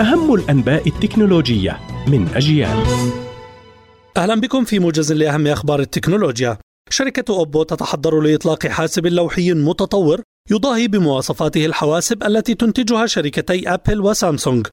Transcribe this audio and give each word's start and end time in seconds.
أهم 0.00 0.34
الأنباء 0.34 0.88
التكنولوجية 0.88 1.80
من 2.08 2.28
أجيال. 2.34 2.84
أهلا 4.16 4.34
بكم 4.34 4.64
في 4.64 4.78
موجز 4.78 5.12
لأهم 5.12 5.46
أخبار 5.46 5.80
التكنولوجيا. 5.80 6.58
شركة 6.90 7.34
أوبو 7.34 7.62
تتحضر 7.62 8.20
لإطلاق 8.20 8.66
حاسب 8.66 9.06
لوحي 9.06 9.52
متطور 9.52 10.20
يضاهي 10.50 10.88
بمواصفاته 10.88 11.66
الحواسب 11.66 12.22
التي 12.22 12.54
تنتجها 12.54 13.06
شركتي 13.06 13.68
أبل 13.68 14.00
وسامسونج. 14.00 14.66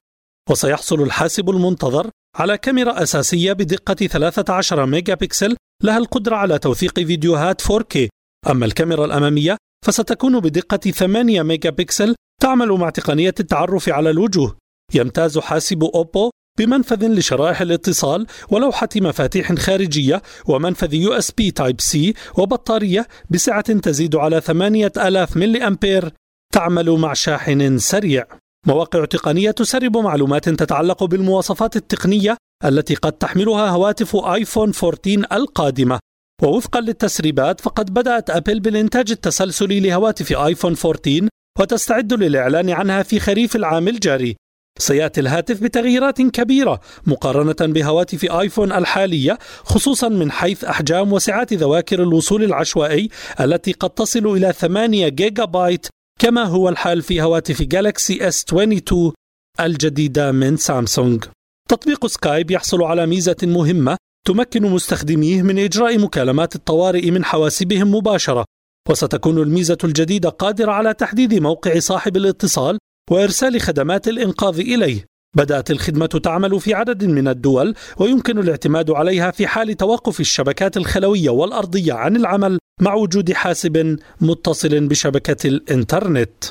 وسيحصل 0.50 1.02
الحاسب 1.02 1.50
المنتظر 1.50 2.10
على 2.36 2.58
كاميرا 2.58 3.02
أساسية 3.02 3.52
بدقة 3.52 3.94
13 3.94 4.86
ميجا 4.86 5.14
بكسل 5.14 5.56
لها 5.82 5.98
القدرة 5.98 6.36
على 6.36 6.58
توثيق 6.58 6.94
فيديوهات 6.94 7.62
4K 7.62 8.08
أما 8.50 8.66
الكاميرا 8.66 9.04
الأمامية 9.04 9.56
فستكون 9.86 10.40
بدقة 10.40 10.90
8 10.90 11.42
ميجا 11.42 11.70
بكسل 11.70 12.14
تعمل 12.42 12.68
مع 12.68 12.90
تقنية 12.90 13.34
التعرف 13.40 13.88
على 13.88 14.10
الوجوه. 14.10 14.63
يمتاز 14.94 15.38
حاسب 15.38 15.84
أوبو 15.84 16.30
بمنفذ 16.58 17.06
لشرائح 17.06 17.60
الاتصال 17.60 18.26
ولوحة 18.50 18.88
مفاتيح 18.96 19.52
خارجية 19.52 20.22
ومنفذ 20.46 20.94
USB 20.94 21.50
Type-C 21.50 22.14
وبطارية 22.38 23.06
بسعة 23.30 23.72
تزيد 23.72 24.16
على 24.16 24.40
8000 24.40 25.36
ملي 25.36 25.66
أمبير. 25.66 26.12
تعمل 26.52 26.90
مع 26.90 27.12
شاحن 27.12 27.78
سريع. 27.78 28.24
مواقع 28.66 29.04
تقنية 29.04 29.50
تسرب 29.50 29.96
معلومات 29.96 30.48
تتعلق 30.48 31.04
بالمواصفات 31.04 31.76
التقنية 31.76 32.36
التي 32.64 32.94
قد 32.94 33.12
تحملها 33.12 33.70
هواتف 33.70 34.16
آيفون 34.16 34.72
14 34.82 35.26
القادمة. 35.32 35.98
ووفقا 36.42 36.80
للتسريبات 36.80 37.60
فقد 37.60 37.94
بدأت 37.94 38.30
أبل 38.30 38.60
بالإنتاج 38.60 39.10
التسلسلي 39.10 39.80
لهواتف 39.80 40.32
آيفون 40.32 40.74
14 40.84 41.28
وتستعد 41.60 42.12
للإعلان 42.12 42.70
عنها 42.70 43.02
في 43.02 43.20
خريف 43.20 43.56
العام 43.56 43.88
الجاري. 43.88 44.36
سياتي 44.78 45.20
الهاتف 45.20 45.62
بتغييرات 45.62 46.22
كبيرة 46.22 46.80
مقارنة 47.06 47.72
بهواتف 47.72 48.24
آيفون 48.24 48.72
الحالية 48.72 49.38
خصوصا 49.64 50.08
من 50.08 50.32
حيث 50.32 50.64
أحجام 50.64 51.12
وسعات 51.12 51.52
ذواكر 51.52 52.02
الوصول 52.02 52.44
العشوائي 52.44 53.08
التي 53.40 53.72
قد 53.72 53.90
تصل 53.90 54.26
إلى 54.26 54.52
8 54.52 55.08
جيجا 55.08 55.44
بايت 55.44 55.86
كما 56.20 56.44
هو 56.44 56.68
الحال 56.68 57.02
في 57.02 57.22
هواتف 57.22 57.62
جالكسي 57.62 58.28
إس 58.28 58.44
22 58.48 59.12
الجديدة 59.60 60.32
من 60.32 60.56
سامسونج. 60.56 61.24
تطبيق 61.68 62.06
سكايب 62.06 62.50
يحصل 62.50 62.82
على 62.82 63.06
ميزة 63.06 63.36
مهمة 63.42 63.96
تمكن 64.26 64.62
مستخدميه 64.62 65.42
من 65.42 65.58
إجراء 65.58 65.98
مكالمات 65.98 66.54
الطوارئ 66.54 67.10
من 67.10 67.24
حواسبهم 67.24 67.94
مباشرة 67.94 68.44
وستكون 68.90 69.38
الميزة 69.38 69.78
الجديدة 69.84 70.28
قادرة 70.28 70.72
على 70.72 70.94
تحديد 70.94 71.34
موقع 71.34 71.78
صاحب 71.78 72.16
الاتصال 72.16 72.78
وإرسال 73.10 73.60
خدمات 73.60 74.08
الإنقاذ 74.08 74.58
إليه. 74.58 75.04
بدأت 75.36 75.70
الخدمة 75.70 76.06
تعمل 76.06 76.60
في 76.60 76.74
عدد 76.74 77.04
من 77.04 77.28
الدول 77.28 77.74
ويمكن 77.96 78.38
الاعتماد 78.38 78.90
عليها 78.90 79.30
في 79.30 79.46
حال 79.46 79.76
توقف 79.76 80.20
الشبكات 80.20 80.76
الخلوية 80.76 81.30
والأرضية 81.30 81.92
عن 81.92 82.16
العمل 82.16 82.58
مع 82.80 82.94
وجود 82.94 83.32
حاسب 83.32 83.96
متصل 84.20 84.88
بشبكة 84.88 85.48
الإنترنت. 85.48 86.44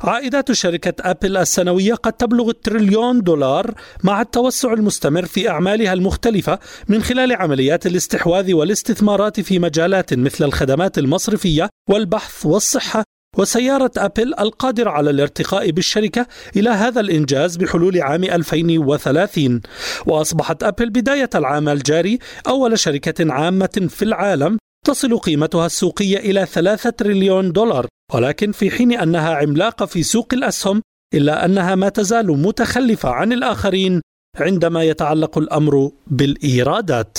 عائدات 0.00 0.52
شركة 0.52 1.10
أبل 1.10 1.36
السنوية 1.36 1.94
قد 1.94 2.12
تبلغ 2.12 2.48
التريليون 2.50 3.20
دولار 3.20 3.74
مع 4.04 4.20
التوسع 4.20 4.72
المستمر 4.72 5.26
في 5.26 5.48
أعمالها 5.48 5.92
المختلفة 5.92 6.58
من 6.88 7.02
خلال 7.02 7.32
عمليات 7.32 7.86
الاستحواذ 7.86 8.52
والاستثمارات 8.52 9.40
في 9.40 9.58
مجالات 9.58 10.14
مثل 10.14 10.44
الخدمات 10.44 10.98
المصرفية 10.98 11.68
والبحث 11.90 12.46
والصحة 12.46 13.04
وسيارة 13.38 13.90
أبل 13.96 14.34
القادرة 14.40 14.90
على 14.90 15.10
الارتقاء 15.10 15.70
بالشركة 15.70 16.26
إلى 16.56 16.70
هذا 16.70 17.00
الإنجاز 17.00 17.56
بحلول 17.56 18.02
عام 18.02 18.24
2030 18.24 19.60
وأصبحت 20.06 20.62
أبل 20.62 20.90
بداية 20.90 21.30
العام 21.34 21.68
الجاري 21.68 22.18
أول 22.48 22.78
شركة 22.78 23.32
عامة 23.32 23.86
في 23.88 24.02
العالم 24.02 24.58
تصل 24.86 25.18
قيمتها 25.18 25.66
السوقية 25.66 26.16
إلى 26.18 26.46
3 26.46 26.90
تريليون 26.90 27.52
دولار. 27.52 27.86
ولكن 28.14 28.52
في 28.52 28.70
حين 28.70 28.92
أنها 28.92 29.34
عملاقة 29.34 29.86
في 29.86 30.02
سوق 30.02 30.28
الأسهم 30.32 30.82
إلا 31.14 31.44
أنها 31.44 31.74
ما 31.74 31.88
تزال 31.88 32.26
متخلفة 32.26 33.08
عن 33.08 33.32
الآخرين 33.32 34.00
عندما 34.36 34.82
يتعلق 34.82 35.38
الأمر 35.38 35.90
بالإيرادات. 36.06 37.18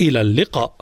إلى 0.00 0.20
اللقاء. 0.20 0.76